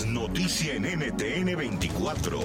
[0.00, 2.38] Es noticia en NTN 24.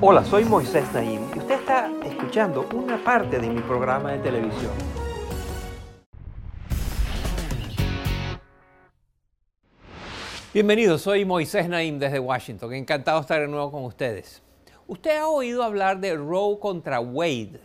[0.00, 4.72] Hola, soy Moisés Naim y usted está escuchando una parte de mi programa de televisión.
[10.54, 12.72] Bienvenido, soy Moisés Naim desde Washington.
[12.72, 14.42] Encantado de estar de nuevo con ustedes.
[14.86, 17.60] Usted ha oído hablar de Roe contra Wade.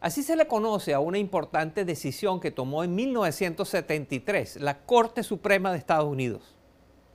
[0.00, 5.70] Así se le conoce a una importante decisión que tomó en 1973 la Corte Suprema
[5.70, 6.56] de Estados Unidos.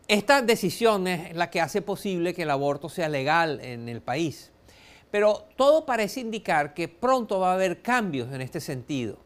[0.07, 4.53] Esta decisión es la que hace posible que el aborto sea legal en el país.
[5.11, 9.17] Pero todo parece indicar que pronto va a haber cambios en este sentido.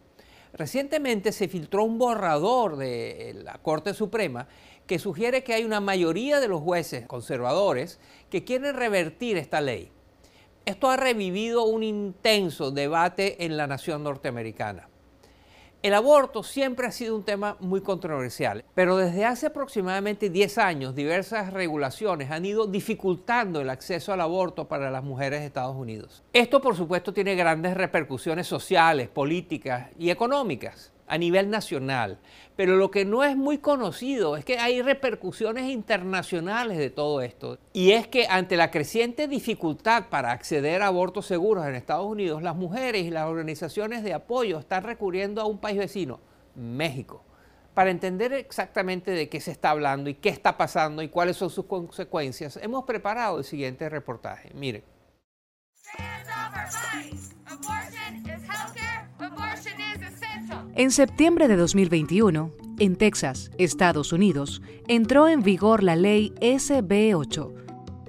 [0.54, 4.48] Recientemente se filtró un borrador de la Corte Suprema
[4.88, 8.00] que sugiere que hay una mayoría de los jueces conservadores
[8.32, 9.92] que quieren revertir esta ley.
[10.66, 14.91] Esto ha revivido un intenso debate en la nación norteamericana.
[15.84, 20.94] El aborto siempre ha sido un tema muy controversial, pero desde hace aproximadamente 10 años
[20.94, 26.22] diversas regulaciones han ido dificultando el acceso al aborto para las mujeres de Estados Unidos.
[26.34, 32.20] Esto por supuesto tiene grandes repercusiones sociales, políticas y económicas a nivel nacional,
[32.56, 37.60] pero lo que no es muy conocido es que hay repercusiones internacionales de todo esto.
[37.74, 42.42] Y es que ante la creciente dificultad para acceder a abortos seguros en Estados Unidos,
[42.42, 46.22] las mujeres y las organizaciones de apoyo están recurriendo a un país vecino,
[46.56, 47.26] México,
[47.74, 51.50] para entender exactamente de qué se está hablando y qué está pasando y cuáles son
[51.50, 52.56] sus consecuencias.
[52.56, 54.50] Hemos preparado el siguiente reportaje.
[54.54, 54.84] Miren.
[60.82, 67.54] En septiembre de 2021, en Texas, Estados Unidos, entró en vigor la ley SB 8,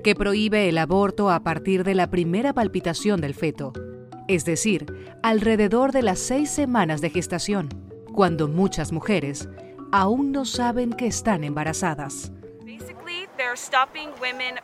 [0.02, 3.74] que prohíbe el aborto a partir de la primera palpitación del feto,
[4.26, 4.86] es decir,
[5.22, 7.68] alrededor de las seis semanas de gestación,
[8.10, 9.50] cuando muchas mujeres
[9.92, 12.32] aún no saben que están embarazadas.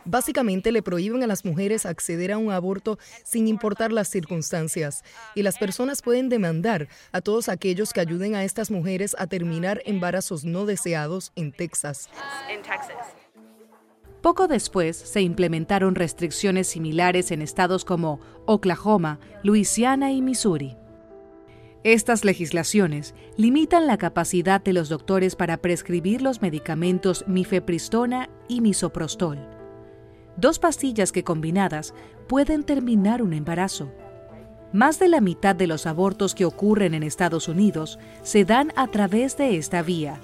[0.05, 5.03] Básicamente le prohíben a las mujeres acceder a un aborto sin importar las circunstancias
[5.35, 9.81] y las personas pueden demandar a todos aquellos que ayuden a estas mujeres a terminar
[9.85, 12.09] embarazos no deseados en Texas.
[14.21, 20.75] Poco después se implementaron restricciones similares en estados como Oklahoma, Luisiana y Missouri.
[21.83, 29.39] Estas legislaciones limitan la capacidad de los doctores para prescribir los medicamentos mifepristona y misoprostol,
[30.35, 31.93] dos pastillas que combinadas
[32.27, 33.89] pueden terminar un embarazo.
[34.73, 38.87] Más de la mitad de los abortos que ocurren en Estados Unidos se dan a
[38.87, 40.19] través de esta vía.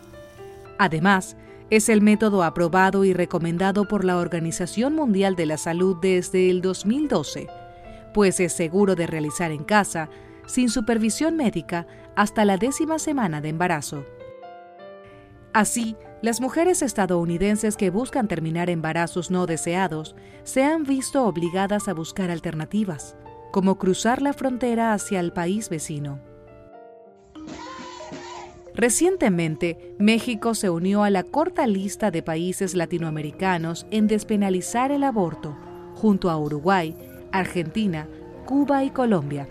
[0.78, 1.38] Además,
[1.70, 6.62] es el método aprobado y recomendado por la Organización Mundial de la Salud desde el
[6.62, 7.48] 2012,
[8.14, 10.10] pues es seguro de realizar en casa
[10.46, 14.06] sin supervisión médica hasta la décima semana de embarazo.
[15.54, 21.94] Así, las mujeres estadounidenses que buscan terminar embarazos no deseados se han visto obligadas a
[21.94, 23.16] buscar alternativas,
[23.52, 26.20] como cruzar la frontera hacia el país vecino.
[28.74, 35.58] Recientemente, México se unió a la corta lista de países latinoamericanos en despenalizar el aborto,
[35.96, 36.98] junto a Uruguay,
[37.32, 38.10] Argentina,
[38.46, 39.48] Cuba y Colombia.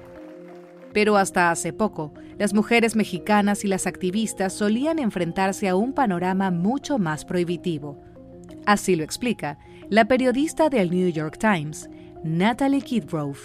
[0.94, 6.50] Pero hasta hace poco, las mujeres mexicanas y las activistas solían enfrentarse a un panorama
[6.50, 8.00] mucho más prohibitivo.
[8.64, 9.58] Así lo explica
[9.90, 11.90] la periodista del New York Times,
[12.22, 13.38] Natalie Kidgrove.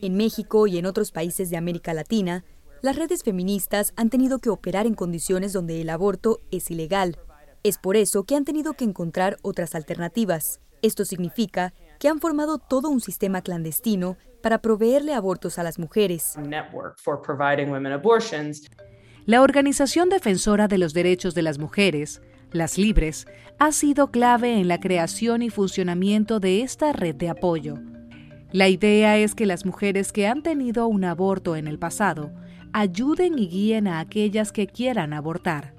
[0.00, 2.44] En México y en otros países de América Latina,
[2.80, 7.18] las redes feministas han tenido que operar en condiciones donde el aborto es ilegal.
[7.62, 10.60] Es por eso que han tenido que encontrar otras alternativas.
[10.80, 16.34] Esto significa que han formado todo un sistema clandestino para proveerle abortos a las mujeres.
[19.24, 22.20] La Organización Defensora de los Derechos de las Mujeres,
[22.50, 23.28] las Libres,
[23.60, 27.78] ha sido clave en la creación y funcionamiento de esta red de apoyo.
[28.50, 32.32] La idea es que las mujeres que han tenido un aborto en el pasado
[32.72, 35.72] ayuden y guíen a aquellas que quieran abortar.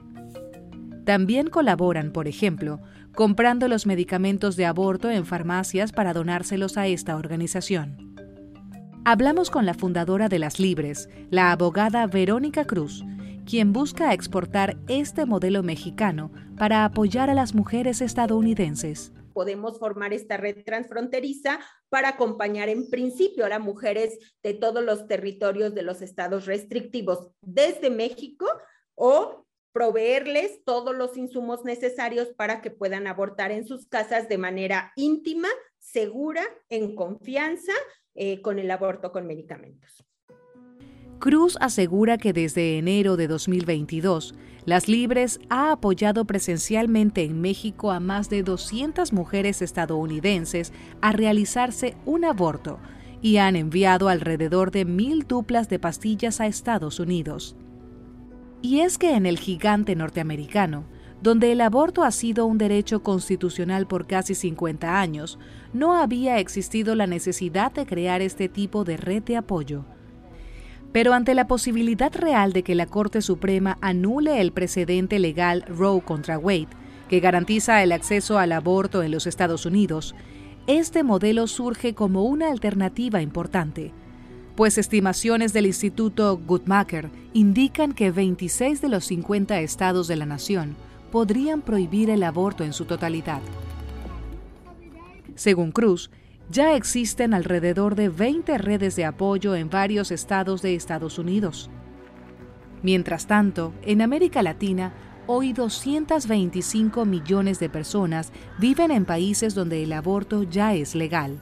[1.03, 2.79] También colaboran, por ejemplo,
[3.15, 8.15] comprando los medicamentos de aborto en farmacias para donárselos a esta organización.
[9.05, 13.03] Hablamos con la fundadora de Las Libres, la abogada Verónica Cruz,
[13.45, 19.11] quien busca exportar este modelo mexicano para apoyar a las mujeres estadounidenses.
[19.33, 21.59] Podemos formar esta red transfronteriza
[21.89, 27.29] para acompañar en principio a las mujeres de todos los territorios de los estados restrictivos
[27.41, 28.45] desde México
[28.95, 34.93] o proveerles todos los insumos necesarios para que puedan abortar en sus casas de manera
[34.95, 35.49] íntima,
[35.79, 37.73] segura, en confianza,
[38.15, 40.05] eh, con el aborto con medicamentos.
[41.19, 44.35] Cruz asegura que desde enero de 2022,
[44.65, 51.95] Las Libres ha apoyado presencialmente en México a más de 200 mujeres estadounidenses a realizarse
[52.05, 52.79] un aborto
[53.21, 57.55] y han enviado alrededor de mil duplas de pastillas a Estados Unidos.
[58.63, 60.85] Y es que en el gigante norteamericano,
[61.21, 65.37] donde el aborto ha sido un derecho constitucional por casi 50 años,
[65.73, 69.83] no había existido la necesidad de crear este tipo de red de apoyo.
[70.93, 75.99] Pero ante la posibilidad real de que la Corte Suprema anule el precedente legal Roe
[75.99, 76.69] contra Wade,
[77.09, 80.15] que garantiza el acceso al aborto en los Estados Unidos,
[80.67, 83.91] este modelo surge como una alternativa importante
[84.55, 90.75] pues estimaciones del Instituto Guttmacher indican que 26 de los 50 estados de la nación
[91.11, 93.41] podrían prohibir el aborto en su totalidad.
[95.35, 96.11] Según Cruz,
[96.49, 101.69] ya existen alrededor de 20 redes de apoyo en varios estados de Estados Unidos.
[102.83, 104.93] Mientras tanto, en América Latina,
[105.25, 111.39] hoy 225 millones de personas viven en países donde el aborto ya es legal.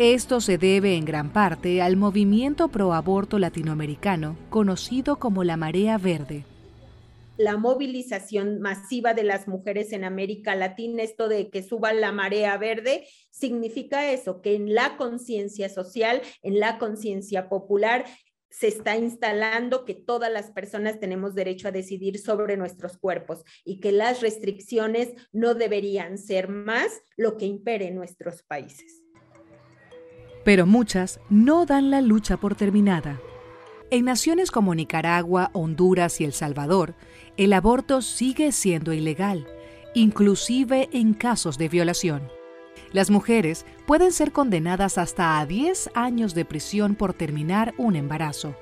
[0.00, 6.44] Esto se debe en gran parte al movimiento pro-aborto latinoamericano, conocido como la Marea Verde.
[7.36, 12.56] La movilización masiva de las mujeres en América Latina, esto de que suba la marea
[12.58, 18.04] verde, significa eso, que en la conciencia social, en la conciencia popular,
[18.50, 23.78] se está instalando que todas las personas tenemos derecho a decidir sobre nuestros cuerpos y
[23.78, 29.03] que las restricciones no deberían ser más lo que impere en nuestros países
[30.44, 33.20] pero muchas no dan la lucha por terminada.
[33.90, 36.94] En naciones como Nicaragua, Honduras y El Salvador,
[37.36, 39.46] el aborto sigue siendo ilegal,
[39.94, 42.28] inclusive en casos de violación.
[42.92, 48.54] Las mujeres pueden ser condenadas hasta a 10 años de prisión por terminar un embarazo.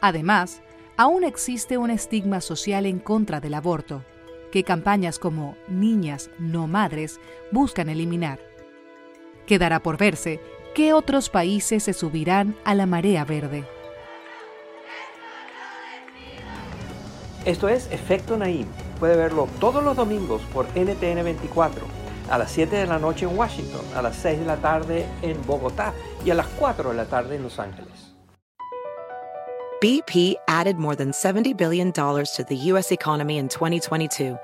[0.00, 0.62] Además,
[0.96, 4.04] aún existe un estigma social en contra del aborto,
[4.50, 7.20] que campañas como Niñas no Madres
[7.52, 8.40] buscan eliminar.
[9.46, 10.40] Quedará por verse
[10.74, 13.64] ¿qué otros países se subirán a la marea verde?
[17.44, 18.66] Esto es Efecto Naim.
[18.98, 21.86] Puede verlo todos los domingos por NTN 24,
[22.28, 25.40] a las 7 de la noche en Washington, a las 6 de la tarde en
[25.46, 25.94] Bogotá
[26.24, 28.14] y a las 4 de la tarde en Los Ángeles.
[29.80, 32.92] BP added more than $70 billion to the U.S.
[32.92, 34.36] economy in 2022.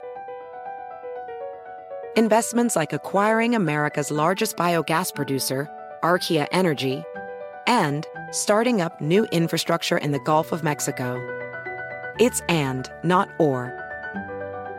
[2.17, 5.69] Investments like acquiring America's largest biogas producer,
[6.07, 7.03] Archaea Energy,
[7.67, 11.19] and starting up new infrastructure in the Gulf of Mexico.
[12.19, 13.75] It's and, not or.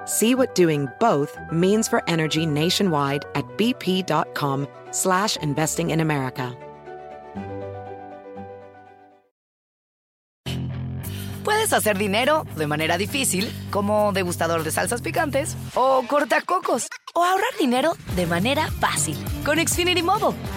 [0.06, 6.56] See what doing both means for energy nationwide at bp.com slash investing in America.
[11.44, 17.58] Puedes hacer dinero de manera difícil, como degustador de salsas picantes, o cortacocos, o ahorrar
[17.60, 20.57] dinero de manera fácil con Xfinity Mobile.